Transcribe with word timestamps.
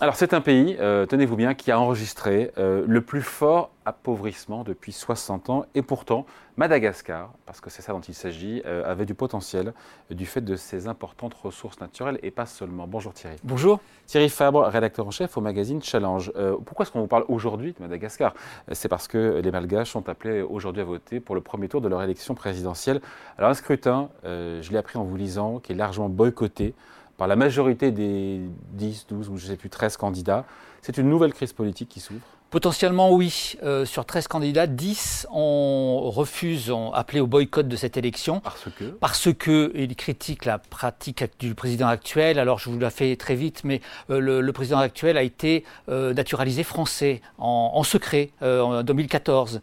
Alors 0.00 0.14
c'est 0.14 0.32
un 0.32 0.40
pays, 0.40 0.76
euh, 0.78 1.06
tenez-vous 1.06 1.34
bien, 1.34 1.54
qui 1.54 1.72
a 1.72 1.80
enregistré 1.80 2.52
euh, 2.56 2.84
le 2.86 3.00
plus 3.00 3.20
fort 3.20 3.72
appauvrissement 3.84 4.62
depuis 4.62 4.92
60 4.92 5.50
ans. 5.50 5.64
Et 5.74 5.82
pourtant, 5.82 6.24
Madagascar, 6.56 7.32
parce 7.46 7.60
que 7.60 7.68
c'est 7.68 7.82
ça 7.82 7.92
dont 7.92 8.00
il 8.00 8.14
s'agit, 8.14 8.62
euh, 8.64 8.88
avait 8.88 9.06
du 9.06 9.14
potentiel 9.14 9.72
du 10.08 10.24
fait 10.24 10.40
de 10.40 10.54
ses 10.54 10.86
importantes 10.86 11.34
ressources 11.34 11.80
naturelles 11.80 12.20
et 12.22 12.30
pas 12.30 12.46
seulement. 12.46 12.86
Bonjour 12.86 13.12
Thierry. 13.12 13.38
Bonjour. 13.42 13.80
Thierry 14.06 14.28
Fabre, 14.28 14.62
rédacteur 14.66 15.04
en 15.04 15.10
chef 15.10 15.36
au 15.36 15.40
magazine 15.40 15.82
Challenge. 15.82 16.30
pourquoi 16.64 16.84
est-ce 16.84 16.92
qu'on 16.92 17.00
vous 17.00 17.08
parle 17.08 17.24
aujourd'hui 17.26 17.72
de 17.72 17.82
Madagascar? 17.82 18.34
C'est 18.70 18.88
parce 18.88 19.08
que 19.08 19.40
les 19.42 19.50
Malgaches 19.50 19.90
sont 19.90 20.08
appelés 20.08 20.42
aujourd'hui 20.42 20.82
à 20.82 20.84
voter 20.84 21.18
pour 21.18 21.34
le 21.34 21.40
premier 21.40 21.68
tour 21.68 21.80
de 21.80 21.88
leur 21.88 22.04
élection 22.04 22.36
présidentielle. 22.36 23.00
Alors 23.36 23.50
un 23.50 23.54
scrutin, 23.54 24.10
je 24.22 24.70
l'ai 24.70 24.78
appris 24.78 24.96
en 24.96 25.02
vous 25.02 25.16
lisant, 25.16 25.58
qui 25.58 25.72
est 25.72 25.74
largement 25.74 26.08
boycotté 26.08 26.74
par 27.18 27.26
la 27.26 27.36
majorité 27.36 27.90
des 27.90 28.40
10, 28.72 29.06
12 29.10 29.28
ou 29.28 29.36
je 29.36 29.44
ne 29.44 29.50
sais 29.50 29.56
plus 29.56 29.68
13 29.68 29.98
candidats. 29.98 30.46
C'est 30.80 30.96
une 30.96 31.10
nouvelle 31.10 31.34
crise 31.34 31.52
politique 31.52 31.90
qui 31.90 32.00
s'ouvre 32.00 32.20
Potentiellement 32.50 33.12
oui. 33.12 33.56
Euh, 33.62 33.84
sur 33.84 34.06
13 34.06 34.26
candidats, 34.26 34.66
10 34.66 35.26
ont 35.30 36.08
refusé, 36.10 36.72
ont 36.72 36.94
appelé 36.94 37.20
au 37.20 37.26
boycott 37.26 37.68
de 37.68 37.76
cette 37.76 37.98
élection. 37.98 38.40
Parce 38.40 38.68
que? 38.78 38.84
Parce 38.84 39.28
qu'ils 39.34 39.94
critiquent 39.96 40.46
la 40.46 40.58
pratique 40.58 41.22
du 41.40 41.54
président 41.54 41.88
actuel. 41.88 42.38
Alors 42.38 42.58
je 42.58 42.70
vous 42.70 42.78
la 42.78 42.88
fais 42.88 43.16
très 43.16 43.34
vite, 43.34 43.64
mais 43.64 43.82
euh, 44.08 44.40
le, 44.40 44.52
président 44.52 44.78
actuel 44.78 45.18
a 45.18 45.22
été 45.22 45.64
euh, 45.90 46.14
naturalisé 46.14 46.62
français 46.62 47.20
en, 47.36 47.82
secret 47.82 48.30
en 48.40 48.82
2014. 48.82 49.60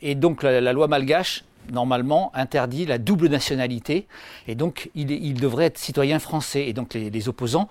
et 0.00 0.14
donc 0.14 0.44
la 0.44 0.72
loi 0.72 0.86
malgache 0.86 1.44
normalement 1.70 2.30
interdit 2.34 2.86
la 2.86 2.98
double 2.98 3.28
nationalité 3.28 4.06
et 4.46 4.54
donc 4.54 4.90
il, 4.94 5.34
devrait 5.34 5.66
être 5.66 5.78
citoyen 5.78 6.18
français. 6.18 6.66
Et 6.66 6.72
donc 6.72 6.94
les, 6.94 7.28
opposants 7.28 7.68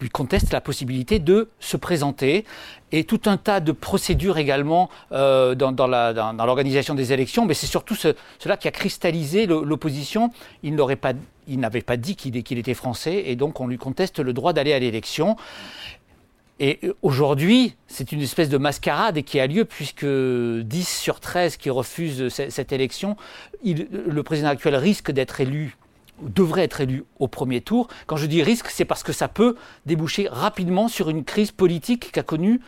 lui 0.00 0.08
contestent 0.08 0.52
la 0.52 0.60
possibilité 0.60 1.18
de 1.18 1.50
se 1.58 1.76
présenter 1.76 2.44
et 2.92 3.04
tout 3.04 3.20
un 3.26 3.36
tas 3.36 3.60
de 3.60 3.72
procédures 3.72 4.38
également 4.38 4.88
euh, 5.12 5.54
dans, 5.54 5.86
l'organisation 5.86 6.94
des 6.94 7.12
élections. 7.12 7.44
Mais 7.44 7.54
c'est 7.54 7.66
surtout 7.66 7.94
cela 7.94 8.56
qui 8.56 8.68
a 8.68 8.70
cristallisé 8.70 9.46
l'opposition. 9.46 10.30
Il 10.62 10.74
n'avait 10.74 10.96
pas 10.96 11.96
dit 11.96 12.16
qu'il 12.16 12.36
était 12.36 12.74
français 12.74 13.24
et 13.26 13.36
donc 13.36 13.60
on 13.60 13.66
lui 13.66 13.78
conteste 13.78 14.20
le 14.20 14.32
droit 14.32 14.52
d'aller 14.52 14.72
à 14.72 14.78
l'élection. 14.78 15.36
Et 16.60 16.78
euh, 16.84 16.94
aujourd'hui, 17.02 17.74
c'est 17.88 18.12
une 18.12 18.20
espèce 18.20 18.48
de 18.48 18.58
mascarade 18.58 19.22
qui 19.22 19.40
a 19.40 19.46
lieu 19.46 19.64
puisque 19.64 20.06
10 20.06 20.84
sur 20.86 21.18
13 21.18 21.56
qui 21.56 21.70
refusent 21.70 22.28
cette 22.28 22.72
élection, 22.72 23.16
le 23.64 24.22
président 24.22 24.48
actuel 24.48 24.76
risque 24.76 25.10
d'être 25.10 25.40
élu 25.40 25.76
devrait 26.22 26.64
être 26.64 26.82
élu 26.82 27.04
au 27.18 27.28
premier 27.28 27.62
tour. 27.62 27.88
Quand 28.06 28.16
je 28.16 28.26
dis 28.26 28.42
risque, 28.42 28.68
c'est 28.68 28.84
parce 28.84 29.02
que 29.02 29.12
ça 29.12 29.26
peut 29.26 29.56
déboucher 29.86 30.28
rapidement 30.30 30.88
sur 30.88 31.08
une 31.08 31.24
crise 31.24 31.50
politique 31.50 32.12
qu'a 32.12 32.22
connue 32.22 32.60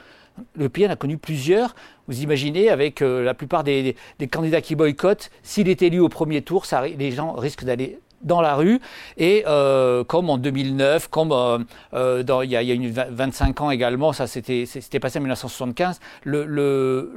le 0.57 0.69
pays 0.69 0.87
a 0.87 0.97
connu 0.97 1.19
plusieurs. 1.19 1.75
Vous 2.09 2.23
imaginez, 2.23 2.69
avec 2.69 3.03
euh, 3.03 3.23
la 3.23 3.35
plupart 3.35 3.65
des, 3.65 3.97
candidats 4.31 4.61
qui 4.61 4.75
boycottent, 4.75 5.31
s'il 5.43 5.69
est 5.69 5.83
élu 5.83 6.01
au 6.01 6.09
premier 6.09 6.43
tour, 6.43 6.65
les 6.99 7.11
gens 7.13 7.33
risquent 7.33 7.65
d'aller 7.65 7.99
dans 8.23 8.41
la 8.41 8.55
rue. 8.55 8.81
Et 9.17 9.45
euh, 9.47 10.05
comme 10.05 10.31
en 10.31 10.39
2009, 10.39 11.09
comme 11.09 11.33
euh, 11.33 11.59
euh, 11.95 12.23
il, 12.45 12.51
y 12.51 12.57
a, 12.57 13.03
a 13.03 13.07
25 13.11 13.61
ans 13.61 13.71
également, 13.71 14.13
ça 14.13 14.27
c'était 14.27 14.67
passé 15.01 15.19
en 15.19 15.23
1975, 15.23 16.01
le, 16.25 16.45
le, 16.45 17.11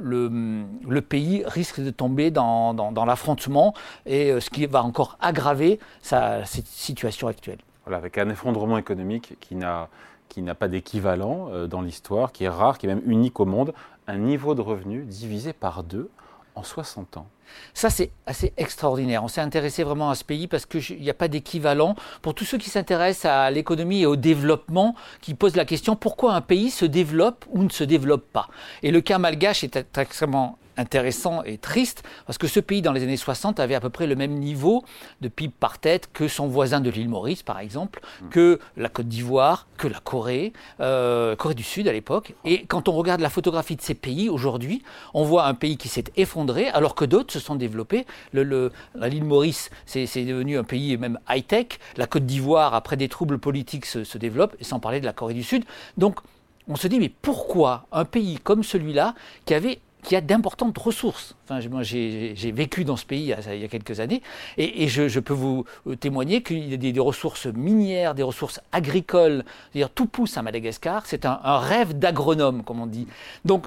le, 0.86 1.00
pays 1.00 1.44
risque 1.46 1.80
de 1.80 1.90
tomber 1.90 2.30
dans, 2.30 2.74
dans, 2.74 3.04
l'affrontement 3.04 3.74
et 4.06 4.40
ce 4.40 4.50
qui 4.50 4.66
va 4.66 4.82
encore 4.82 5.16
aggraver 5.20 5.78
sa 6.02 6.44
situation 6.44 7.28
actuelle. 7.28 7.58
Voilà, 7.84 7.98
avec 7.98 8.18
un 8.18 8.28
effondrement 8.28 8.78
économique 8.78 9.34
qui 9.40 9.54
n'a 9.54 9.88
qui 10.28 10.42
n'a 10.42 10.56
pas 10.56 10.66
d'équivalent 10.66 11.50
dans 11.68 11.80
l'histoire, 11.80 12.32
qui 12.32 12.44
est 12.44 12.48
rare, 12.48 12.78
qui 12.78 12.86
est 12.86 12.88
même 12.88 13.02
unique 13.06 13.38
au 13.38 13.44
monde, 13.46 13.72
un 14.08 14.18
niveau 14.18 14.56
de 14.56 14.60
revenu 14.60 15.04
divisé 15.04 15.52
par 15.52 15.84
deux 15.84 16.10
en 16.56 16.62
60 16.62 17.18
ans. 17.18 17.28
Ça, 17.74 17.90
c'est 17.90 18.10
assez 18.26 18.52
extraordinaire. 18.56 19.22
On 19.22 19.28
s'est 19.28 19.40
intéressé 19.40 19.84
vraiment 19.84 20.10
à 20.10 20.14
ce 20.14 20.24
pays 20.24 20.48
parce 20.48 20.66
qu'il 20.66 21.00
n'y 21.00 21.10
a 21.10 21.14
pas 21.14 21.28
d'équivalent. 21.28 21.94
Pour 22.22 22.34
tous 22.34 22.44
ceux 22.44 22.58
qui 22.58 22.70
s'intéressent 22.70 23.30
à 23.30 23.50
l'économie 23.50 24.02
et 24.02 24.06
au 24.06 24.16
développement, 24.16 24.94
qui 25.20 25.34
posent 25.34 25.56
la 25.56 25.64
question 25.64 25.94
pourquoi 25.94 26.34
un 26.34 26.40
pays 26.40 26.70
se 26.70 26.84
développe 26.84 27.44
ou 27.50 27.62
ne 27.62 27.68
se 27.68 27.84
développe 27.84 28.26
pas? 28.32 28.48
Et 28.82 28.90
le 28.90 29.00
cas 29.00 29.18
malgache 29.18 29.62
est 29.62 29.76
extrêmement 29.96 30.58
intéressant 30.76 31.42
et 31.42 31.58
triste, 31.58 32.02
parce 32.26 32.38
que 32.38 32.46
ce 32.46 32.60
pays, 32.60 32.82
dans 32.82 32.92
les 32.92 33.02
années 33.02 33.16
60, 33.16 33.60
avait 33.60 33.74
à 33.74 33.80
peu 33.80 33.90
près 33.90 34.06
le 34.06 34.16
même 34.16 34.32
niveau 34.32 34.84
de 35.20 35.28
PIB 35.28 35.52
par 35.58 35.78
tête 35.78 36.10
que 36.12 36.28
son 36.28 36.46
voisin 36.46 36.80
de 36.80 36.90
l'île 36.90 37.08
Maurice, 37.08 37.42
par 37.42 37.58
exemple, 37.58 38.00
mm. 38.22 38.28
que 38.28 38.58
la 38.76 38.88
Côte 38.88 39.08
d'Ivoire, 39.08 39.66
que 39.76 39.88
la 39.88 40.00
Corée, 40.00 40.52
euh, 40.80 41.36
Corée 41.36 41.54
du 41.54 41.62
Sud 41.62 41.88
à 41.88 41.92
l'époque. 41.92 42.34
Et 42.44 42.64
quand 42.66 42.88
on 42.88 42.92
regarde 42.92 43.20
la 43.20 43.30
photographie 43.30 43.76
de 43.76 43.82
ces 43.82 43.94
pays 43.94 44.28
aujourd'hui, 44.28 44.82
on 45.14 45.24
voit 45.24 45.46
un 45.46 45.54
pays 45.54 45.76
qui 45.76 45.88
s'est 45.88 46.04
effondré, 46.16 46.68
alors 46.68 46.94
que 46.94 47.04
d'autres 47.04 47.32
se 47.32 47.40
sont 47.40 47.56
développés. 47.56 48.06
Le, 48.32 48.72
l'île 48.94 49.24
Maurice, 49.24 49.70
c'est, 49.86 50.06
devenu 50.24 50.58
un 50.58 50.64
pays 50.64 50.96
même 50.96 51.18
high-tech. 51.28 51.78
La 51.96 52.06
Côte 52.06 52.26
d'Ivoire, 52.26 52.74
après 52.74 52.96
des 52.96 53.08
troubles 53.08 53.38
politiques, 53.38 53.86
se, 53.86 54.04
se 54.04 54.18
développe, 54.18 54.56
sans 54.60 54.80
parler 54.80 55.00
de 55.00 55.06
la 55.06 55.12
Corée 55.12 55.34
du 55.34 55.42
Sud. 55.42 55.64
Donc, 55.96 56.20
on 56.68 56.76
se 56.76 56.88
dit, 56.88 56.98
mais 56.98 57.08
pourquoi 57.08 57.86
un 57.92 58.04
pays 58.04 58.38
comme 58.42 58.64
celui-là, 58.64 59.14
qui 59.44 59.54
avait 59.54 59.80
qui 60.06 60.14
a 60.14 60.20
d'importantes 60.20 60.78
ressources. 60.78 61.34
Enfin, 61.44 61.58
moi, 61.68 61.82
j'ai 61.82 62.52
vécu 62.52 62.84
dans 62.84 62.96
ce 62.96 63.04
pays 63.04 63.34
il 63.48 63.60
y 63.60 63.64
a, 63.64 63.68
quelques 63.68 63.98
années, 63.98 64.22
et, 64.56 64.86
je, 64.86 65.18
peux 65.18 65.34
vous 65.34 65.64
euh, 65.88 65.96
témoigner 65.96 66.42
qu'il 66.42 66.70
y 66.70 66.74
a 66.74 66.76
des, 66.76 67.00
ressources 67.00 67.46
minières, 67.46 68.14
des 68.14 68.22
ressources 68.22 68.60
agricoles, 68.70 69.44
c'est-à-dire 69.72 69.90
tout 69.90 70.06
pousse 70.06 70.38
à 70.38 70.42
Madagascar. 70.42 71.02
C'est 71.06 71.26
un, 71.26 71.58
rêve 71.58 71.98
d'agronome, 71.98 72.62
comme 72.62 72.80
on 72.80 72.86
dit. 72.86 73.08
Donc, 73.44 73.66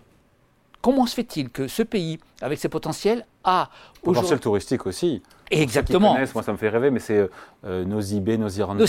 comment 0.81 1.05
se 1.07 1.13
fait-il 1.13 1.50
que 1.50 1.67
ce 1.67 1.83
pays, 1.83 2.19
avec 2.41 2.57
ses 2.57 2.69
potentiels, 2.69 3.25
a 3.44 3.69
potentiel 4.01 4.39
touristique 4.39 4.85
aussi. 4.85 5.21
Exactement. 5.51 6.17
moi, 6.33 6.44
ça 6.44 6.53
me 6.53 6.57
fait 6.57 6.69
rêver, 6.69 6.89
mais 6.89 7.00
c'est 7.00 7.29
euh, 7.66 7.83
Nosibé, 7.83 8.38
Nosiranda, 8.38 8.85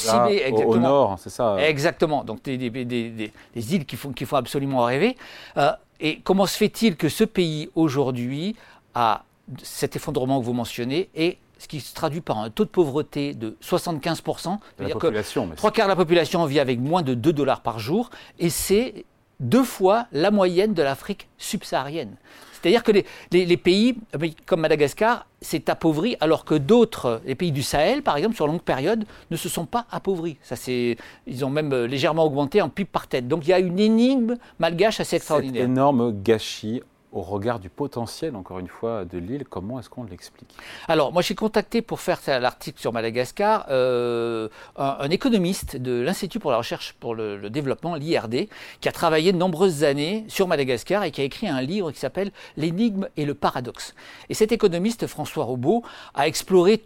au, 0.52 0.56
au, 0.56 0.76
nord, 0.78 1.18
c'est 1.18 1.30
ça. 1.30 1.56
Exactement. 1.58 2.22
Donc 2.22 2.44
des, 2.44 2.56
des, 2.58 2.84
des, 2.84 3.74
îles 3.74 3.86
qui 3.86 3.96
font, 3.96 4.12
qui 4.12 4.24
font 4.24 4.36
absolument 4.36 4.84
rêver. 4.84 5.16
Euh, 5.56 5.72
et 6.00 6.20
comment 6.20 6.46
se 6.46 6.56
fait-il 6.56 6.96
que 6.96 7.08
ce 7.08 7.24
pays 7.24 7.68
aujourd'hui 7.74 8.56
a 8.94 9.24
cet 9.62 9.96
effondrement 9.96 10.40
que 10.40 10.44
vous 10.44 10.52
mentionnez 10.52 11.08
et 11.14 11.38
ce 11.58 11.68
qui 11.68 11.80
se 11.80 11.94
traduit 11.94 12.22
par 12.22 12.38
un 12.38 12.48
taux 12.48 12.64
de 12.64 12.70
pauvreté 12.70 13.34
de 13.34 13.56
75%. 13.62 14.58
La 14.78 14.88
population, 14.88 15.48
que 15.48 15.56
trois 15.56 15.70
quarts 15.70 15.86
de 15.86 15.90
la 15.90 15.96
population 15.96 16.44
vit 16.46 16.58
avec 16.58 16.80
moins 16.80 17.02
de 17.02 17.12
2 17.12 17.32
dollars 17.34 17.60
par 17.60 17.78
jour, 17.78 18.10
et 18.38 18.48
c'est 18.48 19.04
deux 19.40 19.64
fois 19.64 20.06
la 20.12 20.30
moyenne 20.30 20.74
de 20.74 20.82
l'Afrique 20.82 21.28
subsaharienne. 21.38 22.16
C'est-à-dire 22.60 22.82
que 22.82 22.92
les, 22.92 23.56
pays 23.56 23.96
comme 24.44 24.60
Madagascar 24.60 25.26
s'est 25.40 25.70
appauvri 25.70 26.16
alors 26.20 26.44
que 26.44 26.54
d'autres, 26.54 27.22
les 27.24 27.34
pays 27.34 27.52
du 27.52 27.62
Sahel 27.62 28.02
par 28.02 28.16
exemple, 28.16 28.36
sur 28.36 28.46
longue 28.46 28.60
période, 28.60 29.04
ne 29.30 29.36
se 29.36 29.48
sont 29.48 29.64
pas 29.64 29.86
appauvris. 29.90 30.36
Ça, 30.42 30.56
ils 30.68 31.44
ont 31.44 31.50
même 31.50 31.74
légèrement 31.86 32.24
augmenté 32.24 32.60
en 32.60 32.68
PIB 32.68 32.90
par 32.92 33.06
tête. 33.06 33.28
Donc 33.28 33.46
il 33.46 33.50
y 33.50 33.52
a 33.54 33.58
une 33.58 33.78
énigme 33.78 34.36
malgache 34.58 35.00
assez 35.00 35.16
extraordinaire. 35.16 35.62
Cet 35.62 35.70
énorme 35.70 36.12
gâchis 36.22 36.82
au 37.12 37.22
regard 37.22 37.58
du 37.58 37.68
potentiel, 37.68 38.36
encore 38.36 38.60
une 38.60 38.68
fois, 38.68 39.04
de 39.04 39.18
l'île, 39.18 39.44
comment 39.48 39.80
est-ce 39.80 39.90
qu'on 39.90 40.04
l'explique? 40.04 40.54
Alors, 40.86 41.12
moi, 41.12 41.22
j'ai 41.22 41.34
contacté 41.34 41.82
pour 41.82 42.00
faire 42.00 42.20
l'article 42.40 42.80
sur 42.80 42.92
Madagascar 42.92 43.66
euh, 43.70 44.48
un, 44.76 45.10
économiste 45.10 45.76
de 45.76 46.00
l'Institut 46.00 46.38
pour 46.38 46.52
la 46.52 46.58
recherche 46.58 46.94
pour 47.00 47.14
le, 47.14 47.50
développement, 47.50 47.96
l'IRD, 47.96 48.48
qui 48.80 48.88
a 48.88 48.92
travaillé 48.92 49.32
de 49.32 49.38
nombreuses 49.38 49.82
années 49.82 50.24
sur 50.28 50.46
Madagascar 50.46 51.02
et 51.02 51.10
qui 51.10 51.20
a 51.20 51.24
écrit 51.24 51.48
un 51.48 51.60
livre 51.60 51.90
qui 51.90 51.98
s'appelle 51.98 52.30
L'énigme 52.56 53.08
et 53.16 53.24
le 53.24 53.34
paradoxe. 53.34 53.94
Et 54.28 54.34
cet 54.34 54.52
économiste, 54.52 55.06
François 55.08 55.44
Robot, 55.44 55.82
a 56.14 56.28
exploré 56.28 56.80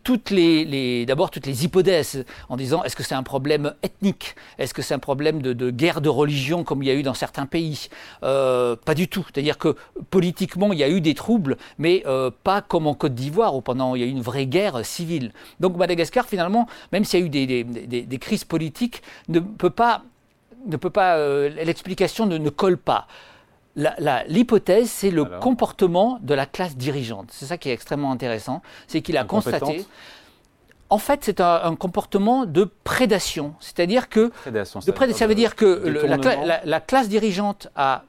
d'abord 1.07 1.31
toutes 1.31 1.47
les 1.47 1.65
hypothèses 1.65 2.25
en 2.49 2.57
disant 2.57 2.83
est-ce 2.85 2.97
que 2.97 3.03
c'est 3.03 3.15
un 3.15 3.23
problème 3.23 3.75
ethnique? 3.83 4.37
Est-ce 4.59 4.73
que 4.73 4.81
c'est 4.81 4.95
un 4.95 4.99
problème 4.99 5.43
de, 5.43 5.71
guerre 5.71 6.01
de 6.01 6.09
religion 6.09 6.65
comme 6.65 6.83
il 6.83 6.87
y 6.87 6.91
a 6.91 6.95
eu 6.95 7.03
dans 7.03 7.15
certains 7.15 7.47
pays? 7.47 7.89
Euh, 8.23 8.77
Pas 8.77 8.95
du 8.95 9.09
tout. 9.09 9.25
C'est-à-dire 9.33 9.59
que 9.59 9.77
politiquement, 10.15 10.73
il 10.73 10.79
y 10.79 10.85
a 10.85 10.89
eu 10.89 11.01
des 11.01 11.15
troubles, 11.15 11.57
mais 11.77 12.05
euh, 12.07 12.31
pas 12.45 12.63
comme 12.63 12.87
en 12.87 12.95
Côte 12.95 13.17
d'Ivoire, 13.17 13.57
où 13.57 13.61
pendant 13.61 13.97
il 13.97 14.01
y 14.01 14.05
a 14.05 14.07
eu 14.07 14.11
une 14.11 14.23
vraie 14.23 14.47
guerre 14.47 14.87
civile. 14.87 15.33
Donc 15.59 15.77
Madagascar, 15.77 16.25
finalement, 16.27 16.69
même 16.93 17.05
s'il 17.05 17.19
y 17.19 17.23
a 17.23 17.27
eu 17.27 17.67
des, 18.07 18.19
crises 18.19 18.45
politiques, 18.45 19.03
ne 19.29 19.41
peut 19.41 19.71
pas, 19.71 20.03
ne 20.67 20.77
peut 20.77 20.89
pas, 20.89 21.17
euh, 21.17 21.49
l'explication 21.65 22.27
ne, 22.27 22.49
colle 22.49 22.79
pas. 22.79 23.09
L'hypothèse, 23.75 24.89
c'est 24.89 25.11
le 25.11 25.25
comportement 25.25 26.21
de 26.23 26.33
la 26.33 26.47
classe 26.47 26.77
dirigeante. 26.77 27.31
C'est 27.33 27.47
ça 27.47 27.59
qui 27.59 27.71
est 27.71 27.73
extrêmement 27.73 28.13
intéressant. 28.13 28.63
C'est 28.87 29.03
qu'il 29.03 29.17
a 29.17 29.25
constaté. 29.25 29.85
En 30.91 30.99
fait, 30.99 31.25
c'est 31.25 31.41
un, 31.41 31.75
comportement 31.75 32.47
de 32.47 32.71
prédation. 32.85 33.55
C'est-à-dire 33.59 34.09
que. 34.09 34.29
Prédation, 34.29 34.81
ça 34.81 35.27
veut 35.27 35.35
dire 35.35 35.57
que 35.57 35.83
la, 36.65 36.81
classe 36.81 37.09
dirigeante 37.09 37.67
a 37.75 38.05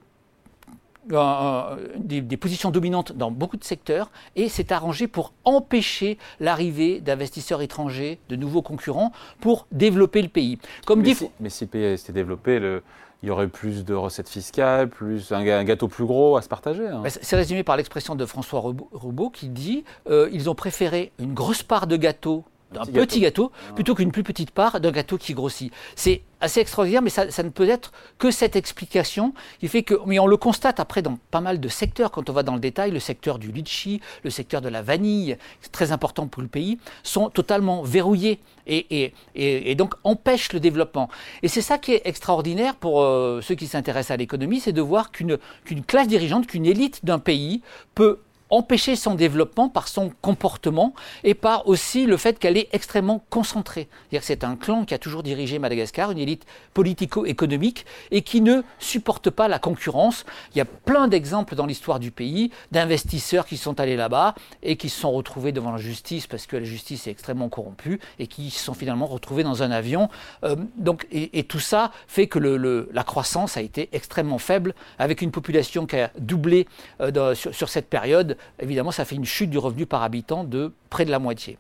des, 1.08 2.38
positions 2.38 2.72
dominantes 2.72 3.14
dans 3.14 3.32
beaucoup 3.32 3.58
de 3.58 3.64
secteurs 3.64 4.12
et 4.36 4.50
s'est 4.50 4.74
arrangé 4.74 5.08
pour 5.08 5.34
empêcher 5.44 6.18
l'arrivée 6.40 7.00
d'investisseurs 7.00 7.62
étrangers, 7.62 8.20
de 8.30 8.36
nouveaux 8.36 8.62
concurrents, 8.62 9.12
pour 9.40 9.68
développer 9.72 10.22
le 10.22 10.30
pays. 10.30 10.60
Comme 10.86 11.00
mais, 11.00 11.06
dit, 11.06 11.16
si, 11.16 11.30
mais 11.40 11.50
si 11.50 11.66
le 11.66 11.70
pays 11.70 11.98
s'était 11.98 12.14
développé, 12.14 12.60
le, 12.60 12.84
il 13.24 13.30
y 13.30 13.32
aurait 13.32 13.48
plus 13.48 13.86
de 13.86 13.94
recettes 13.94 14.30
fiscales, 14.30 14.88
plus 14.88 15.32
un 15.32 15.64
gâteau 15.64 15.88
plus 15.88 16.06
gros 16.06 16.38
à 16.38 16.42
se 16.44 16.48
partager. 16.48 16.88
Hein. 16.88 17.02
C'est 17.08 17.36
résumé 17.36 17.64
par 17.64 17.76
l'expression 17.76 18.16
de 18.16 18.26
François 18.26 18.60
Roubaud 18.60 19.30
qui 19.32 19.50
dit 19.50 19.84
euh, 20.08 20.30
ils 20.32 20.50
ont 20.50 20.56
préféré 20.56 21.12
une 21.18 21.34
grosse 21.34 21.64
part 21.64 21.88
de 21.88 21.98
gâteau 21.98 22.44
un 22.78 22.86
petit, 22.86 23.20
gâteau, 23.20 23.52
ah. 23.70 23.74
plutôt 23.74 23.96
qu'une 23.96 24.12
plus 24.12 24.24
petite 24.24 24.52
part 24.52 24.80
d'un 24.80 24.92
gâteau 24.92 25.18
qui 25.18 25.34
grossit. 25.34 25.72
C'est 25.96 26.22
assez 26.42 26.60
extraordinaire, 26.60 27.02
mais 27.02 27.10
ça, 27.10 27.26
ne 27.26 27.50
peut 27.50 27.68
être 27.68 27.92
que 28.18 28.32
cette 28.32 28.56
explication 28.56 29.34
qui 29.60 29.68
fait 29.68 29.84
que, 29.84 29.96
mais 30.06 30.20
on 30.20 30.28
le 30.28 30.38
constate 30.38 30.80
après 30.80 31.02
dans 31.02 31.18
pas 31.32 31.42
mal 31.42 31.60
de 31.60 31.68
secteurs, 31.68 32.12
quand 32.12 32.30
on 32.30 32.34
va 32.34 32.44
dans 32.44 32.54
le 32.54 32.60
détail, 32.60 32.92
le 32.92 33.00
secteur 33.00 33.40
du 33.40 33.52
litchi, 33.52 34.02
le 34.24 34.30
secteur 34.30 34.62
de 34.62 34.70
la 34.70 34.82
vanille, 34.82 35.38
très 35.72 35.92
important 35.92 36.28
pour 36.28 36.42
le 36.42 36.48
pays, 36.48 36.78
sont 37.04 37.30
totalement 37.30 37.82
verrouillés 37.84 38.40
et, 38.68 39.14
et, 39.36 39.76
donc 39.76 39.94
empêchent 40.04 40.54
le 40.54 40.60
développement. 40.60 41.10
Et 41.44 41.48
c'est 41.48 41.62
ça 41.62 41.78
qui 41.78 41.94
est 41.94 42.02
extraordinaire 42.06 42.76
pour 42.76 43.02
euh, 43.02 43.42
ceux 43.42 43.56
qui 43.56 43.68
s'intéressent 43.68 44.12
à 44.12 44.18
l'économie, 44.18 44.60
c'est 44.60 44.74
de 44.74 44.82
voir 44.82 45.12
qu'une 45.12 45.38
qu'une 45.64 45.84
classe 45.84 46.08
dirigeante, 46.08 46.48
qu'une 46.48 46.66
élite 46.66 47.06
d'un 47.06 47.20
pays 47.20 47.62
peut 47.94 48.20
empêcher 48.56 48.96
son 48.96 49.16
développement 49.16 49.70
par 49.70 49.88
son 49.88 50.12
comportement 50.22 50.94
et 51.24 51.34
par 51.34 51.68
aussi 51.68 52.06
le 52.06 52.18
fait 52.18 52.40
qu'elle 52.40 52.58
est 52.58 52.70
extrêmement 52.72 53.24
concentrée. 53.30 53.88
C'est 54.22 54.44
un 54.44 54.56
clan 54.56 54.86
qui 54.86 54.94
a 54.94 54.98
toujours 54.98 55.24
dirigé 55.24 55.60
Madagascar, 55.60 56.12
une 56.12 56.18
élite 56.18 56.46
politico-économique 56.74 57.86
et 58.12 58.22
qui 58.22 58.42
ne 58.42 58.62
supporte 58.80 59.30
pas 59.30 59.48
la 59.48 59.60
concurrence. 59.60 60.26
Il 60.54 60.58
y 60.58 60.62
a 60.62 60.66
plein 60.66 61.08
d'exemples 61.08 61.56
dans 61.56 61.66
l'histoire 61.66 62.00
du 62.00 62.12
pays 62.12 62.52
d'investisseurs 62.72 63.46
qui 63.46 63.58
sont 63.58 63.80
allés 63.80 63.98
là-bas 63.98 64.36
et 64.64 64.78
qui 64.78 64.90
se 64.90 65.00
sont 65.00 65.12
retrouvés 65.12 65.52
devant 65.52 65.72
la 65.72 65.78
justice 65.78 66.28
parce 66.28 66.48
que 66.48 66.58
la 66.58 66.64
justice 66.64 67.08
est 67.08 67.12
extrêmement 67.12 67.50
corrompue 67.50 68.00
et 68.20 68.28
qui 68.28 68.50
se 68.50 68.64
sont 68.64 68.74
finalement 68.74 69.06
retrouvés 69.06 69.44
dans 69.44 69.64
un 69.64 69.72
avion. 69.72 70.10
Euh, 70.44 70.56
donc, 70.78 71.08
et, 71.12 71.44
tout 71.44 71.60
ça 71.60 71.92
fait 72.08 72.28
que 72.28 72.40
la 72.40 73.04
croissance 73.04 73.58
a 73.58 73.62
été 73.62 73.90
extrêmement 73.92 74.40
faible 74.40 74.74
avec 74.98 75.22
une 75.22 75.32
population 75.32 75.86
qui 75.86 75.98
a 75.98 76.12
doublé 76.18 76.68
euh, 77.02 77.36
sur 77.36 77.70
cette 77.70 77.90
période 77.90 78.38
évidemment, 78.60 78.92
ça 78.92 79.06
fait 79.06 79.16
une 79.16 79.26
chute 79.26 79.50
du 79.50 79.58
revenu 79.58 79.86
par 79.86 80.04
habitant 80.04 80.44
de 80.44 80.72
près 80.90 81.06
de 81.06 81.12
la 81.12 81.20
moitié. 81.20 81.58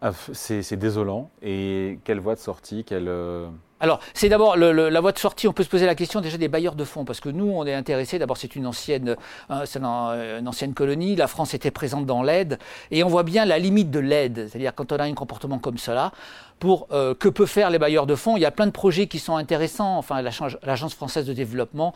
Ah, 0.00 0.12
c'est 0.32 0.76
désolant. 0.76 1.30
Et 1.42 1.98
quelle 2.04 2.20
voie 2.20 2.36
de 2.36 2.40
sortie 2.40 2.84
quelle, 2.84 3.08
euh, 3.08 3.48
Alors, 3.80 3.98
c'est 4.14 4.28
d'abord 4.28 4.56
la 4.56 5.00
voie 5.00 5.10
de 5.10 5.18
sortie. 5.18 5.48
On 5.48 5.52
peut 5.52 5.64
se 5.64 5.68
poser 5.68 5.86
la 5.86 5.96
question 5.96 6.20
déjà 6.20 6.38
des 6.38 6.46
bailleurs 6.46 6.76
de 6.76 6.84
fonds, 6.84 7.04
parce 7.04 7.18
que 7.18 7.28
nous, 7.28 7.50
on 7.50 7.66
est 7.66 7.74
intéressés. 7.74 8.20
D'abord, 8.20 8.36
c'est 8.36 8.54
une 8.54 8.66
ancienne, 8.66 9.16
euh, 9.50 10.38
une 10.38 10.46
ancienne 10.46 10.72
colonie. 10.72 11.16
La 11.16 11.26
France 11.26 11.52
était 11.52 11.72
présente 11.72 12.06
dans 12.06 12.22
l'aide, 12.22 12.60
et 12.92 13.02
on 13.02 13.08
voit 13.08 13.24
bien 13.24 13.44
la 13.44 13.58
limite 13.58 13.90
de 13.90 13.98
l'aide. 13.98 14.46
C'est-à-dire 14.48 14.72
quand 14.72 14.92
on 14.92 14.96
a 14.96 15.04
un 15.04 15.14
comportement 15.14 15.58
comme 15.58 15.78
cela, 15.78 16.12
pour 16.60 16.86
euh, 16.92 17.14
que 17.14 17.28
peuvent 17.28 17.48
faire 17.48 17.70
les 17.70 17.78
bailleurs 17.78 18.06
de 18.06 18.14
fonds. 18.14 18.36
Il 18.36 18.40
y 18.40 18.46
a 18.46 18.52
plein 18.52 18.66
de 18.66 18.72
projets 18.72 19.08
qui 19.08 19.18
sont 19.18 19.36
intéressants. 19.36 19.98
Enfin, 19.98 20.22
l'Agence 20.22 20.94
française 20.94 21.26
de 21.26 21.32
développement 21.32 21.92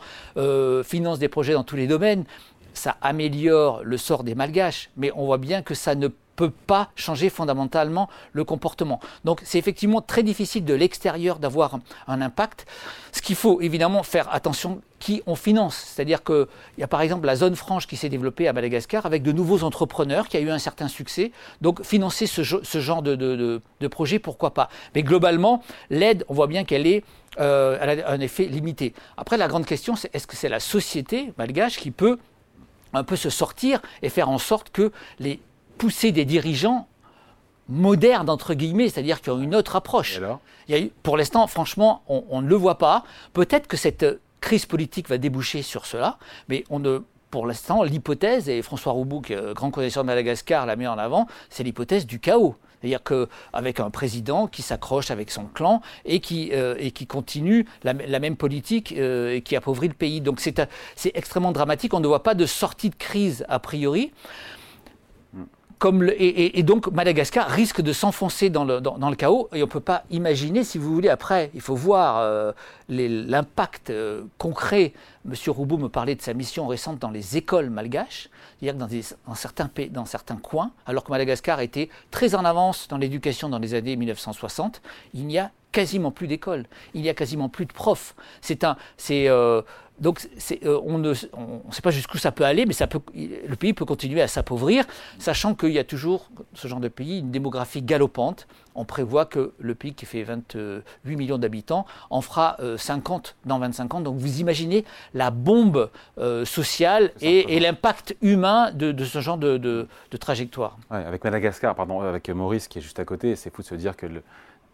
finance 0.83 1.19
des 1.19 1.29
projets 1.29 1.53
dans 1.53 1.63
tous 1.63 1.77
les 1.77 1.87
domaines 1.87 2.25
ça 2.73 2.97
améliore 3.01 3.83
le 3.83 3.97
sort 3.97 4.23
des 4.23 4.35
malgaches, 4.35 4.89
mais 4.97 5.11
on 5.15 5.25
voit 5.25 5.37
bien 5.37 5.61
que 5.61 5.73
ça 5.73 5.95
ne 5.95 6.09
peut 6.35 6.51
pas 6.51 6.89
changer 6.95 7.29
fondamentalement 7.29 8.09
le 8.31 8.43
comportement. 8.43 8.99
Donc 9.23 9.41
c'est 9.43 9.59
effectivement 9.59 10.01
très 10.01 10.23
difficile 10.23 10.65
de 10.65 10.73
l'extérieur 10.73 11.39
d'avoir 11.39 11.79
un 12.07 12.21
impact. 12.21 12.65
Ce 13.11 13.21
qu'il 13.21 13.35
faut 13.35 13.61
évidemment 13.61 14.03
faire 14.03 14.33
attention 14.33 14.81
qui 14.99 15.21
on 15.27 15.35
finance. 15.35 15.75
C'est-à-dire 15.75 16.23
qu'il 16.23 16.47
y 16.77 16.83
a 16.83 16.87
par 16.87 17.01
exemple 17.01 17.25
la 17.25 17.35
zone 17.35 17.55
franche 17.55 17.87
qui 17.87 17.97
s'est 17.97 18.09
développée 18.09 18.47
à 18.47 18.53
Madagascar 18.53 19.05
avec 19.05 19.21
de 19.21 19.31
nouveaux 19.31 19.63
entrepreneurs 19.63 20.27
qui 20.27 20.37
a 20.37 20.39
eu 20.39 20.49
un 20.49 20.59
certain 20.59 20.87
succès. 20.87 21.31
Donc 21.61 21.83
financer 21.83 22.25
ce, 22.25 22.41
genre 22.41 23.01
de, 23.01 23.61
projet, 23.89 24.17
pourquoi 24.17 24.53
pas. 24.53 24.69
Mais 24.95 25.03
globalement, 25.03 25.61
l'aide, 25.89 26.25
on 26.29 26.33
voit 26.33 26.47
bien 26.47 26.63
qu'elle 26.63 26.87
est... 26.87 27.03
Euh, 27.39 27.79
elle 27.81 28.01
a 28.01 28.11
un 28.11 28.19
effet 28.19 28.45
limité. 28.45 28.93
Après, 29.17 29.37
la 29.37 29.47
grande 29.47 29.65
question, 29.65 29.95
c'est 29.95 30.13
est-ce 30.15 30.27
que 30.27 30.35
c'est 30.35 30.49
la 30.49 30.59
société 30.59 31.33
malgache 31.39 31.77
qui 31.77 31.89
peut 31.89 32.19
un 32.93 33.03
peu 33.03 33.15
se 33.15 33.29
sortir 33.29 33.81
et 34.01 34.09
faire 34.09 34.29
en 34.29 34.37
sorte 34.37 34.69
que 34.69 34.91
les 35.19 35.39
poussées 35.77 36.11
des 36.11 36.25
dirigeants 36.25 36.87
modernes, 37.69 38.29
entre 38.29 38.53
guillemets, 38.53 38.89
c'est-à-dire 38.89 39.21
qui 39.21 39.29
ont 39.29 39.41
une 39.41 39.55
autre 39.55 39.75
approche. 39.75 40.19
Il 40.67 40.75
y 40.75 40.77
a 40.77 40.81
eu, 40.81 40.91
pour 41.01 41.17
l'instant, 41.17 41.45
franchement, 41.47 42.03
on, 42.07 42.41
ne 42.41 42.47
le 42.47 42.55
voit 42.55 42.77
pas. 42.77 43.03
Peut-être 43.33 43.67
que 43.67 43.77
cette 43.77 44.05
crise 44.41 44.65
politique 44.65 45.09
va 45.09 45.17
déboucher 45.17 45.61
sur 45.61 45.85
cela, 45.85 46.17
mais 46.49 46.65
on 46.69 46.79
ne, 46.79 46.99
pour 47.31 47.47
l'instant, 47.47 47.83
l'hypothèse, 47.83 48.49
et 48.49 48.61
François 48.61 48.91
Roubou, 48.91 49.21
grand 49.53 49.71
connaisseur 49.71 50.03
de 50.03 50.07
Madagascar, 50.07 50.65
l'a 50.65 50.75
mis 50.75 50.87
en 50.87 50.97
avant, 50.97 51.27
c'est 51.49 51.63
l'hypothèse 51.63 52.05
du 52.05 52.19
chaos. 52.19 52.55
C'est-à-dire 52.83 53.03
qu'avec 53.03 53.79
un 53.79 53.89
président 53.89 54.47
qui 54.47 54.61
s'accroche 54.61 55.09
avec 55.09 55.31
son 55.31 55.45
clan 55.45 55.81
et 56.03 56.19
qui, 56.19 56.49
euh, 56.51 56.75
et 56.77 56.91
qui 56.91 57.07
continue 57.07 57.65
la, 57.83 57.93
même 57.93 58.35
politique 58.35 58.93
euh, 58.97 59.35
et 59.35 59.41
qui 59.41 59.55
appauvrit 59.55 59.87
le 59.87 59.93
pays. 59.93 60.19
Donc 60.19 60.41
c'est 60.41 60.59
extrêmement 61.15 61.53
dramatique. 61.53 61.93
On 61.93 62.01
ne 62.01 62.07
voit 62.07 62.23
pas 62.23 62.35
de 62.35 62.45
sortie 62.45 62.89
de 62.89 62.95
crise 62.95 63.45
a 63.47 63.59
priori 63.59 64.11
et, 66.17 66.63
donc 66.63 66.87
Madagascar 66.87 67.49
risque 67.49 67.81
de 67.81 67.93
s'enfoncer 67.93 68.49
dans 68.49 68.63
le, 68.65 69.15
chaos 69.15 69.49
et 69.53 69.57
on 69.57 69.65
ne 69.65 69.71
peut 69.71 69.79
pas 69.79 70.03
imaginer, 70.11 70.63
si 70.63 70.77
vous 70.77 70.93
voulez, 70.93 71.09
après, 71.09 71.51
il 71.53 71.61
faut 71.61 71.75
voir 71.75 72.19
euh, 72.19 72.51
l'impact 72.89 73.89
euh, 73.89 74.23
concret. 74.37 74.93
Monsieur 75.25 75.51
Roubou 75.51 75.77
me 75.77 75.89
parlait 75.89 76.15
de 76.15 76.21
sa 76.21 76.33
mission 76.33 76.67
récente 76.67 76.99
dans 76.99 77.09
les 77.09 77.37
écoles 77.37 77.69
malgaches, 77.69 78.29
c'est-à-dire 78.59 78.79
dans, 78.79 78.87
dans, 79.27 79.35
certains 79.35 79.67
pays, 79.67 79.89
dans 79.89 80.05
certains 80.05 80.37
coins, 80.37 80.71
alors 80.85 81.03
que 81.03 81.11
Madagascar 81.11 81.59
était 81.61 81.89
très 82.11 82.35
en 82.35 82.45
avance 82.45 82.87
dans 82.87 82.97
l'éducation 82.97 83.49
dans 83.49 83.59
les 83.59 83.73
années 83.73 83.95
1960, 83.95 84.81
il 85.13 85.27
n'y 85.27 85.39
a 85.39 85.51
quasiment 85.73 86.11
plus 86.11 86.27
d'écoles, 86.27 86.65
il 86.93 87.01
n'y 87.01 87.09
a 87.09 87.13
quasiment 87.13 87.49
plus 87.49 87.65
de 87.65 87.73
profs. 87.73 88.15
C'est 88.41 88.63
un, 88.63 88.77
c'est, 88.95 89.27
euh, 89.27 89.61
donc 89.99 90.27
euh, 90.65 90.79
on 90.83 90.97
ne 90.97 91.13
sait 91.13 91.81
pas 91.81 91.91
jusqu'où 91.91 92.17
ça 92.17 92.31
peut 92.31 92.45
aller, 92.45 92.65
mais 92.65 92.73
ça 92.73 92.87
peut, 92.87 92.99
le 93.15 93.55
pays 93.55 93.73
peut 93.73 93.85
continuer 93.85 94.21
à 94.21 94.27
s'appauvrir, 94.27 94.85
sachant 95.19 95.55
qu'il 95.55 95.71
y 95.71 95.79
a 95.79 95.83
toujours, 95.83 96.29
ce 96.53 96.67
genre 96.67 96.79
de 96.79 96.87
pays, 96.87 97.19
une 97.19 97.31
démographie 97.31 97.81
galopante. 97.81 98.47
On 98.75 98.85
prévoit 98.85 99.25
que 99.25 99.53
le 99.59 99.75
pays 99.75 99.93
qui 99.93 100.07
fait 100.07 100.23
28 100.23 100.83
millions 101.15 101.37
d'habitants 101.37 101.85
en 102.09 102.21
fera 102.21 102.57
50 102.77 103.27
euh, 103.27 103.47
dans 103.47 103.59
25 103.59 103.93
ans. 103.93 104.01
Donc 104.01 104.17
vous 104.17 104.39
imaginez 104.39 104.83
la 105.13 105.29
bombe 105.29 105.91
euh, 106.17 106.43
sociale 106.43 107.11
et, 107.21 107.59
l'impact 107.59 108.15
humain 108.21 108.71
de, 108.71 109.03
ce 109.03 109.21
genre 109.21 109.37
de, 109.37 109.87
trajectoire. 110.19 110.77
avec 110.89 111.23
Madagascar, 111.23 111.75
pardon, 111.75 112.01
avec 112.01 112.29
Maurice 112.29 112.67
qui 112.67 112.79
est 112.79 112.81
juste 112.81 112.99
à 112.99 113.05
côté, 113.05 113.35
c'est 113.35 113.53
fou 113.53 113.61
de 113.61 113.67
se 113.67 113.75
dire 113.75 113.95
que 113.95 114.07
le, 114.07 114.23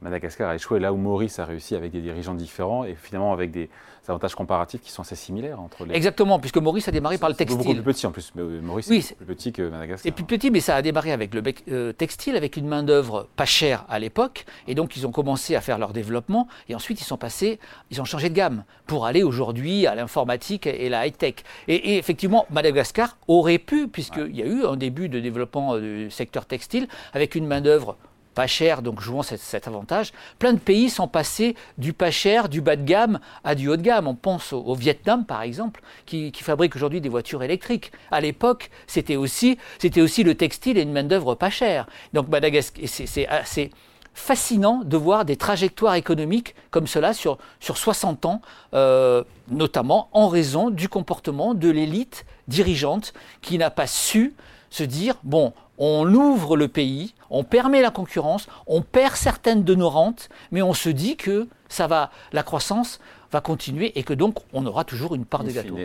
Madagascar 0.01 0.49
a 0.49 0.55
échoué 0.55 0.79
là 0.79 0.93
où 0.93 0.97
Maurice 0.97 1.39
a 1.39 1.45
réussi 1.45 1.75
avec 1.75 1.91
des 1.91 2.01
dirigeants 2.01 2.33
différents 2.33 2.85
et 2.85 2.95
finalement 2.95 3.33
avec 3.33 3.51
des 3.51 3.69
avantages 4.07 4.35
comparatifs 4.35 4.81
qui 4.81 4.91
sont 4.91 5.01
assez 5.01 5.15
similaires 5.15 5.59
entre 5.59 5.85
les. 5.85 5.95
Exactement, 5.95 6.39
puisque 6.39 6.57
Maurice 6.57 6.87
a 6.87 6.91
démarré 6.91 7.17
par 7.17 7.29
le 7.29 7.35
textile. 7.35 7.59
Beaucoup 7.59 7.73
plus 7.73 7.93
petit 7.93 8.07
en 8.07 8.11
plus, 8.11 8.31
mais 8.35 8.41
euh, 8.41 8.61
Maurice 8.61 8.89
est 8.89 9.15
plus 9.15 9.25
petit 9.25 9.51
que 9.51 9.61
Madagascar. 9.61 10.03
C'est 10.03 10.11
plus 10.11 10.23
petit, 10.23 10.51
mais 10.51 10.59
ça 10.61 10.75
a 10.75 10.81
démarré 10.81 11.11
avec 11.11 11.33
le 11.33 11.43
euh, 11.69 11.91
textile, 11.93 12.35
avec 12.35 12.57
une 12.57 12.67
main-d'œuvre 12.67 13.27
pas 13.35 13.45
chère 13.45 13.85
à 13.89 13.99
l'époque, 13.99 14.45
et 14.67 14.75
donc 14.75 14.95
ils 14.97 15.05
ont 15.05 15.11
commencé 15.11 15.55
à 15.55 15.61
faire 15.61 15.77
leur 15.77 15.93
développement, 15.93 16.47
et 16.67 16.75
ensuite 16.75 17.01
ils 17.01 17.05
sont 17.05 17.17
passés, 17.17 17.59
ils 17.91 18.01
ont 18.01 18.05
changé 18.05 18.29
de 18.29 18.35
gamme 18.35 18.63
pour 18.87 19.05
aller 19.05 19.23
aujourd'hui 19.23 19.85
à 19.85 19.95
l'informatique 19.95 20.65
et 20.65 20.89
la 20.89 21.05
high-tech. 21.05 21.35
Et, 21.67 21.97
effectivement, 21.97 22.45
Madagascar 22.49 23.17
aurait 23.27 23.59
pu, 23.59 23.87
puisqu'il 23.87 24.35
y 24.35 24.41
a 24.41 24.45
eu 24.45 24.65
un 24.65 24.75
début 24.75 25.09
de 25.09 25.19
développement 25.19 25.75
euh, 25.75 26.05
du 26.05 26.11
secteur 26.11 26.45
textile, 26.45 26.87
avec 27.13 27.35
une 27.35 27.45
main-d'œuvre 27.45 27.97
pas 28.39 28.47
cher, 28.47 28.81
donc 28.81 29.01
jouons 29.01 29.21
cet, 29.21 29.67
avantage. 29.67 30.13
Plein 30.39 30.53
de 30.53 30.59
pays 30.59 30.89
sont 30.89 31.09
passés 31.09 31.57
du 31.77 31.91
pas 31.91 32.09
cher, 32.09 32.47
du 32.47 32.61
bas 32.61 32.77
de 32.77 32.83
gamme 32.83 33.19
à 33.43 33.53
du 33.53 33.67
haut 33.67 33.75
de 33.75 33.81
gamme. 33.81 34.07
On 34.07 34.15
pense 34.15 34.53
au, 34.53 34.75
Vietnam, 34.75 35.25
par 35.25 35.41
exemple, 35.41 35.81
qui, 36.05 36.31
fabrique 36.35 36.73
aujourd'hui 36.77 37.01
des 37.01 37.09
voitures 37.09 37.43
électriques. 37.43 37.91
À 38.11 38.21
l'époque, 38.21 38.69
c'était 38.87 39.17
aussi, 39.17 39.57
c'était 39.77 39.99
aussi 39.99 40.23
le 40.23 40.35
textile 40.35 40.77
et 40.77 40.83
une 40.83 40.93
main-d'œuvre 40.93 41.35
pas 41.35 41.49
chère. 41.49 41.85
Donc 42.13 42.29
Madagascar, 42.29 42.81
c'est 42.85 43.27
assez 43.27 43.71
fascinant 44.13 44.83
de 44.85 44.95
voir 44.95 45.25
des 45.25 45.35
trajectoires 45.35 45.95
économiques 45.95 46.55
comme 46.71 46.87
cela 46.87 47.11
sur, 47.11 47.39
sur 47.59 47.77
60 47.77 48.23
ans, 48.25 48.41
euh, 48.73 49.21
notamment 49.49 50.07
en 50.13 50.29
raison 50.29 50.69
du 50.69 50.87
comportement 50.87 51.55
de 51.55 51.69
l'élite 51.69 52.25
dirigeante 52.47 53.11
qui 53.41 53.57
n'a 53.57 53.69
pas 53.69 53.85
su 53.85 54.33
se 54.69 54.83
dire, 54.83 55.15
bon, 55.23 55.51
on 55.79 56.13
ouvre 56.13 56.57
le 56.57 56.67
pays, 56.67 57.15
on 57.29 57.43
permet 57.43 57.81
la 57.81 57.89
concurrence, 57.89 58.47
on 58.67 58.81
perd 58.81 59.15
certaines 59.15 59.63
de 59.63 59.73
nos 59.73 59.89
rentes, 59.89 60.29
mais 60.51 60.61
on 60.61 60.73
se 60.73 60.89
dit 60.89 61.15
que 61.15 61.47
ça 61.69 61.87
va, 61.87 62.11
la 62.33 62.43
croissance 62.43 62.99
va 63.31 63.41
continuer 63.41 63.97
et 63.97 64.03
que 64.03 64.13
donc 64.13 64.35
on 64.53 64.65
aura 64.65 64.83
toujours 64.83 65.15
une 65.15 65.25
part 65.25 65.43
des 65.43 65.53
gâteaux. 65.53 65.77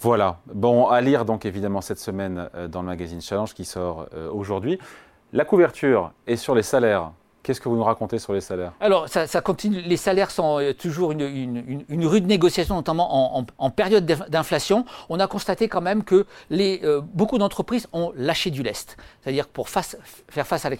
Voilà. 0.00 0.40
Bon, 0.52 0.88
à 0.88 1.00
lire 1.00 1.24
donc 1.24 1.44
évidemment 1.44 1.80
cette 1.80 1.98
semaine 1.98 2.48
euh, 2.54 2.66
dans 2.66 2.80
le 2.80 2.88
magazine 2.88 3.20
Challenge 3.20 3.54
qui 3.54 3.64
sort 3.64 4.06
euh, 4.14 4.30
aujourd'hui. 4.30 4.78
La 5.32 5.44
couverture 5.44 6.12
est 6.26 6.36
sur 6.36 6.54
les 6.54 6.62
salaires 6.62 7.12
Qu'est-ce 7.44 7.60
que 7.60 7.68
vous 7.68 7.76
nous 7.76 7.84
racontez 7.84 8.18
sur 8.18 8.32
les 8.32 8.40
salaires? 8.40 8.72
Alors, 8.80 9.06
ça, 9.06 9.40
continue. 9.42 9.82
Les 9.82 9.98
salaires 9.98 10.30
sont 10.30 10.58
euh, 10.60 10.72
toujours 10.72 11.12
une, 11.12 12.06
rude 12.06 12.26
négociation, 12.26 12.74
notamment 12.74 13.36
en, 13.58 13.70
période 13.70 14.06
d'inflation. 14.06 14.86
On 15.10 15.20
a 15.20 15.26
constaté 15.26 15.68
quand 15.68 15.82
même 15.82 16.04
que 16.04 16.24
les, 16.48 16.80
euh, 16.84 17.02
beaucoup 17.02 17.36
d'entreprises 17.36 17.86
ont 17.92 18.12
lâché 18.16 18.50
du 18.50 18.62
lest. 18.62 18.96
C'est-à-dire 19.20 19.46
pour 19.46 19.68
faire 19.68 20.46
face 20.46 20.64
à 20.64 20.70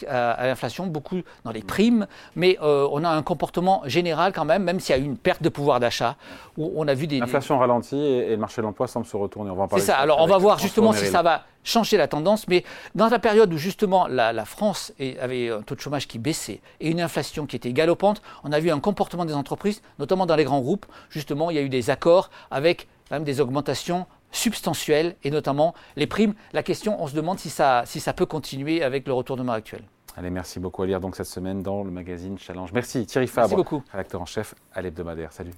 l'inflation, 0.47 0.87
beaucoup 0.87 1.21
dans 1.45 1.53
les 1.53 1.63
primes, 1.63 2.07
mais 2.35 2.57
euh, 2.63 2.89
on 2.91 3.05
a 3.05 3.11
un 3.11 3.23
comportement 3.23 3.83
général 3.85 4.33
quand 4.33 4.47
même, 4.47 4.65
même 4.65 4.81
s'il 4.81 4.97
y 4.97 4.99
a 4.99 5.03
une 5.03 5.19
perte 5.19 5.43
de 5.43 5.51
pouvoir 5.51 5.81
d'achat, 5.81 6.17
où 6.57 6.73
on 6.77 6.89
a 6.89 6.95
vu 6.95 7.07
des... 7.07 7.19
L'inflation 7.19 7.59
ralentit 7.59 8.01
et, 8.01 8.31
le 8.31 8.37
marché 8.39 8.63
de 8.63 8.67
l'emploi 8.67 8.87
semble 8.87 9.05
se 9.05 9.19
retourner. 9.19 9.51
On 9.51 9.55
va 9.55 9.65
en 9.65 9.69
parler. 9.69 9.85
C'est 9.85 9.93
ça. 9.93 9.99
Alors, 9.99 10.23
on 10.23 10.27
va 10.27 10.39
voir 10.39 10.59
justement 10.59 10.95
si 10.95 11.05
ça 11.09 11.21
va 11.21 11.43
changer 11.65 11.97
la 11.97 12.07
tendance, 12.07 12.47
mais 12.47 12.65
dans 12.95 13.09
la 13.09 13.19
période 13.19 13.53
où 13.53 13.59
justement 13.59 14.07
la, 14.07 14.45
France 14.45 14.93
avait 15.21 15.51
un 15.51 15.63
taux 15.63 15.75
de 15.75 15.81
chômage 15.81 16.07
qui 16.07 16.19
baissait 16.19 16.61
et 16.81 16.91
une 16.91 17.01
inflation 17.01 17.47
qui 17.47 17.57
était 17.57 17.73
galopante, 17.73 18.23
on 18.45 18.53
a 18.53 18.61
vu 18.61 18.71
un 18.71 18.81
comportement 18.81 19.25
des 19.25 19.35
entreprises, 19.35 19.83
notamment 19.99 20.27
dans 20.27 20.37
les 20.37 20.45
grands 20.45 20.61
groupes. 20.61 20.87
Justement, 21.11 21.51
il 21.51 21.57
y 21.57 21.59
a 21.59 21.63
eu 21.63 21.69
des 21.69 21.91
accords 21.91 22.31
avec 22.51 22.87
même 23.11 23.25
des 23.25 23.41
augmentations 23.41 24.07
substantielles 24.31 25.17
et 25.23 25.31
notamment 25.31 25.75
les 25.97 26.07
primes. 26.07 26.35
La 26.53 26.63
question, 26.63 27.03
on 27.03 27.07
se 27.07 27.15
demande 27.15 27.39
si 27.39 27.51
ça, 27.51 27.83
si 27.87 28.01
ça 28.01 28.13
peut 28.13 28.27
continuer 28.27 28.83
avec 28.83 29.07
le 29.07 29.13
retournement 29.13 29.53
actuel. 29.53 29.83
Allez, 30.17 30.31
merci 30.31 30.61
beaucoup 30.61 30.83
à 30.83 30.87
lire 30.87 31.01
donc 31.01 31.17
cette 31.17 31.27
semaine 31.27 31.63
dans 31.63 31.83
le 31.83 31.91
magazine 31.91 32.39
Challenge. 32.39 32.73
Merci 32.73 33.05
Thierry 33.07 33.27
Fabre, 33.27 33.49
merci 33.49 33.57
beaucoup. 33.57 33.83
rédacteur 33.91 34.21
en 34.21 34.27
chef 34.27 34.55
à 34.73 34.83
l'hebdomadaire. 34.83 35.33
Salut. 35.33 35.55